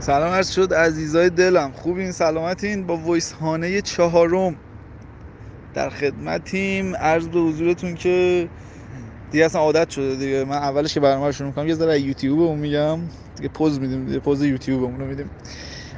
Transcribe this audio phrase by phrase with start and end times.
[0.00, 1.72] سلام عرض شد عزیزای دلم.
[1.72, 4.56] خوبین سلامتین؟ با ویس هانه چهارم
[5.74, 6.96] در خدمتیم.
[6.96, 8.48] عرض به حضورتون که
[9.30, 10.44] دیگه اصلا عادت شده دیگه.
[10.44, 12.98] من اولش که برنامه رو شروع می‌کنم یه ذره یوتیوب اون میگم.
[13.36, 15.30] دیگه پوز میدیم دیگه پوز یوتیوب اون رو میدیم.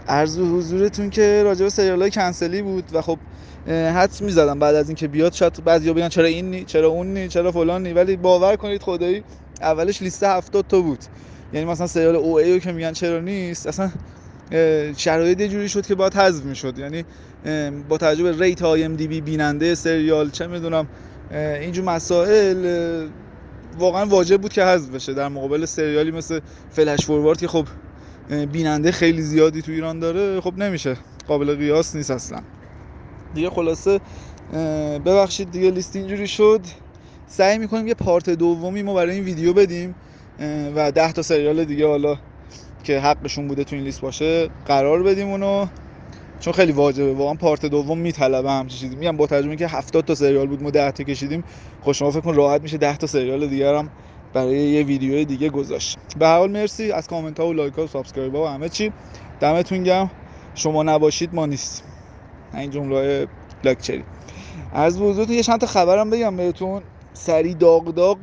[0.09, 3.19] عرض به حضورتون که راجع به سریال کنسلی بود و خب
[3.67, 5.33] حدس می‌زدم بعد از اینکه بیاد.
[5.33, 8.83] شاید بعضیا بگن چرا این نی چرا اون نی چرا فلان نی ولی باور کنید
[8.83, 9.25] خدایی
[9.61, 11.05] اولش لیست 70 تا بود.
[11.53, 13.91] یعنی مثلا سریال او ای که میگن چرا نیست اصلا
[14.97, 16.79] شرایط جوری شد که باید حذف می‌شد.
[16.79, 17.05] یعنی
[17.89, 20.89] با توجه به ریت های ام دی بی بیننده سریال چه می‌دونم
[21.61, 23.09] اینجور مسائل
[23.79, 25.15] واقعا واجب بود که حذف بشه.
[25.15, 26.41] در مقابل سریالی مثل
[26.71, 27.67] فلش فوروارد که خب
[28.53, 30.97] بیننده خیلی زیادی تو ایران داره خب نمیشه.
[31.29, 32.41] قابل قیاس نیست اصلا.
[33.35, 34.01] دیگه خلاصه
[35.05, 36.61] ببخشید دیگه لیست اینجوری شد.
[37.29, 39.95] سعی می‌کنیم یه part دومی هم برای این ویدیو بدیم.
[40.75, 42.19] و ده تا سریال دیگه حالا
[42.85, 45.67] که حقشون بوده تو این لیست باشه قرار بدیم اونو.
[46.41, 47.13] چون خیلی واجبه.
[47.13, 48.97] واقعا part دوم میطلبه همچین چیزی.
[48.97, 51.45] میگم با توجه که 70 تا سریال بود ما 10 تا کشیدیم.
[51.83, 53.91] خب شما فکر راحت میشه 10 تا سریال دیگه هم
[54.33, 55.99] برای یه ویدیو دیگه گذاشت.
[56.19, 58.69] به هر حال مرسی از کامنت ها و like ها و subscribe ها و همه
[58.69, 58.93] چی.
[59.41, 60.11] دمتون گرم.
[60.55, 61.85] شما نباشید ما نیست
[62.55, 63.27] این جمله
[63.65, 64.05] لاکچری.
[64.75, 66.83] از بزرگتون یه چند تا خبرم بگم بهتون.
[67.13, 68.19] سری داغ داغ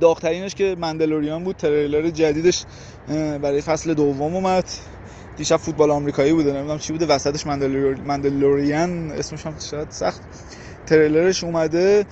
[0.00, 2.64] داغترینش که مندلوریان بود تریلر جدیدش
[3.42, 4.64] برای فصل دوم اومد.
[5.36, 7.46] دیشب فوتبال آمریکایی بوده نمی‌دونم چی بوده وسطش
[8.06, 10.22] مندلوریان اسمش هم شاید سخت.
[10.86, 12.06] تریلرش اومده.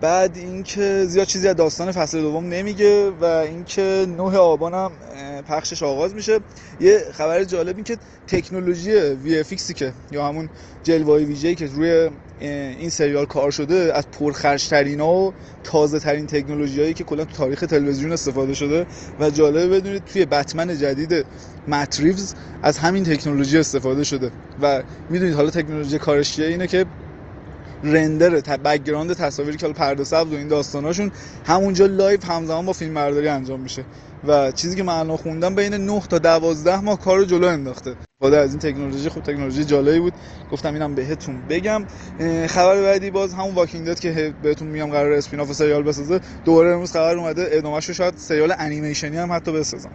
[0.00, 4.92] بعد اینکه زیاد چیزی از داستان فصل دوم نمیگه و اینکه 9 آبان هم
[5.48, 6.40] پخشش آغاز میشه.
[6.80, 10.48] یه خبر جالب این که تکنولوژی VFX یا همون
[10.82, 12.10] جلوه ویژه‌ای که روی
[12.40, 15.32] این سریال کار شده از پرخرجترین و
[15.64, 18.86] تازه ترین تکنولوژی هایی که کلا تو تاریخ تلویزیون استفاده شده.
[19.20, 21.24] و جالبه بدونید توی بتمن جدید
[21.68, 24.30] مت ریوز از همین تکنولوژی استفاده شده.
[24.62, 26.86] و می‌دونید حالا تکنولوژی کارش اینه که
[27.84, 31.10] render background تصاویری که پرده سبز و این داستاناشون
[31.46, 33.84] همونجا live همزمان با فیلم برداری انجام میشه.
[34.26, 37.94] و چیزی که من خوندم بین 9 تا 12 ماه کارو جلو انداخته.
[38.20, 40.12] بعد از این تکنولوژی خب تکنولوژی جالبی بود.
[40.52, 41.84] گفتم اینم بهتون بگم.
[42.46, 46.20] خبر بعدی باز همون Walking Dead که بهتون میگم قرار spin-off سریال بسازه.
[46.44, 47.48] دوباره امروز خبر اومده.
[47.50, 49.90] ادامهشو شاید سریال انیمیشنی هم حتی بسازن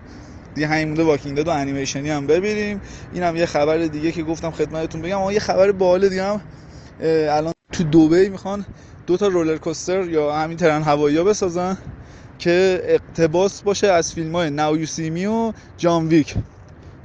[0.56, 2.82] دیگه همین مونده Walking Dead و انیمیشنی هم ببینیم.
[3.14, 5.18] اینم یه خبر دیگه که گفتم خدمتتون بگم.
[5.18, 6.42] اما یه خبر باحال دیگه هم
[7.02, 8.66] الان تو دبی می‌خوان
[9.08, 11.78] دو تا رولر کوستر یا همین ترن هوایی بسازن
[12.40, 16.36] که اقتباس باشه از فیلم های ناو یوسیمی و جان ویک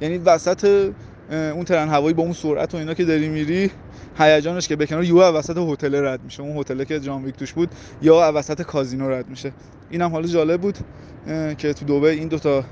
[0.01, 0.93] یعنی وسط
[1.31, 3.71] اون ترن هوایی با اون سرعت و اینا که داری میری
[4.19, 6.43] هیجانش که به کنار یو وسط هتل رد میشه.
[6.43, 7.71] اون هتل که جان ویک توش بود
[8.03, 9.53] یا وسط کازینو رد میشه.
[9.91, 10.79] اینم حالا جالب بود
[11.59, 12.65] که تو دبی این دوتا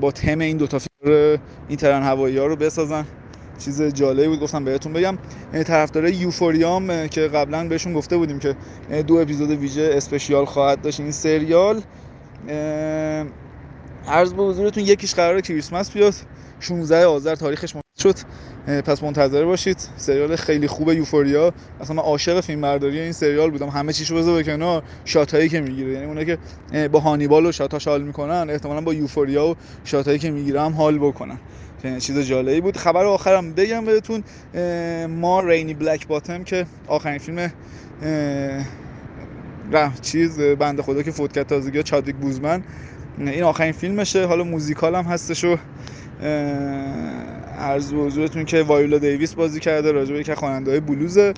[0.00, 3.04] با تم این دوتا فیلم این ترن هوایی ها رو بسازن.
[3.64, 5.18] چیز جالبی بود گفتم بهتون بگم.
[5.64, 8.56] طرفدار یوفوریام که قبلا بهشون گفته بودیم که
[9.06, 11.80] دو اپیزود ویژه اسپشیال خواهد داشت این سریال.
[14.08, 16.14] عرض به حضورتون یکیش قرار کریسمس بیاد.
[16.60, 18.16] 16 آذر تاریخش شد.
[18.66, 19.76] پس منتظر باشید.
[19.96, 21.52] سریال خیلی خوب یوفوریا.
[21.80, 23.68] اصلا من عاشق فیلم برداری این سریال بودم.
[23.68, 24.82] همه چیشو بذار به کنار.
[25.04, 25.92] شاتایی که می‌گیره.
[25.92, 26.38] یعنی اونایی که
[26.88, 29.54] با هانیبال و شاتاش حال می‌کنن احتمالا با یوفوریا و
[29.84, 31.38] شاتایی که می‌گیره هم حال بکنن.
[31.98, 32.76] چیز جالبی بود.
[32.76, 34.24] خبر آخرم بگم بهتون.
[35.06, 37.52] ما رینی بلک باتم که آخرین فیلم
[40.02, 42.62] چیز بنده خدا که فوت کرد تازگی چادویک بوزمن.
[43.18, 44.26] این آخرین فیلمشه.
[44.26, 45.56] حالا موزیکال هم هستش و
[47.62, 51.34] عرض به حضورتون که وایولا دیویس بازی کرده راجبه یک خواننده های بلوزه.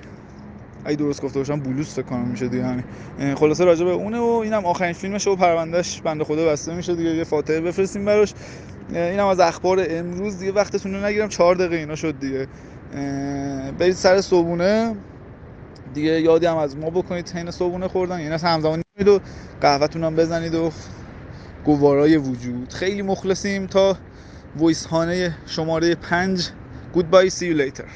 [0.85, 4.23] اگه درست گفته باشم بلوز فکر کنم میشه دیگه همین خلاصه راجع به اونه و
[4.43, 8.33] اینم آخرین فیلمشه و پروندهش بنده خدا بسته میشه دیگه یه فاتحه بفرستیم براش.
[8.89, 12.47] اینم از اخبار امروز دیگه وقتتون رو نگیرم چهار دقیقه اینا شد دیگه.
[13.79, 14.95] برید سر صبونه
[15.93, 18.19] دیگه یادی هم از ما بکنید حین صبونه خوردن.
[18.19, 19.19] یعنی همزمان و
[19.61, 20.71] قهوهتون هم بزنید و
[21.65, 22.73] گوارای وجود.
[22.73, 23.97] خیلی مخلصیم تا
[24.59, 26.49] ویس هانه شماره پنج
[26.95, 27.87] Goodbye see you later